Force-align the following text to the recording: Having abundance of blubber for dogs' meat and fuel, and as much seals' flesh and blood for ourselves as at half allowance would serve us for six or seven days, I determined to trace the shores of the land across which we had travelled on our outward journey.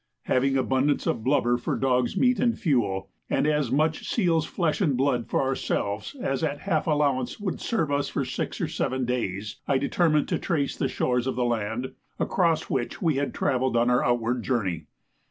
Having 0.23 0.57
abundance 0.57 1.05
of 1.05 1.23
blubber 1.23 1.59
for 1.59 1.75
dogs' 1.77 2.17
meat 2.17 2.39
and 2.39 2.57
fuel, 2.57 3.11
and 3.29 3.45
as 3.45 3.71
much 3.71 4.09
seals' 4.09 4.47
flesh 4.47 4.81
and 4.81 4.97
blood 4.97 5.29
for 5.29 5.43
ourselves 5.43 6.15
as 6.19 6.43
at 6.43 6.61
half 6.61 6.87
allowance 6.87 7.39
would 7.39 7.61
serve 7.61 7.91
us 7.91 8.09
for 8.09 8.25
six 8.25 8.59
or 8.59 8.67
seven 8.67 9.05
days, 9.05 9.57
I 9.67 9.77
determined 9.77 10.27
to 10.29 10.39
trace 10.39 10.75
the 10.75 10.89
shores 10.89 11.27
of 11.27 11.35
the 11.35 11.45
land 11.45 11.91
across 12.17 12.67
which 12.67 12.99
we 12.99 13.17
had 13.17 13.31
travelled 13.35 13.77
on 13.77 13.91
our 13.91 14.03
outward 14.03 14.41
journey. 14.41 14.87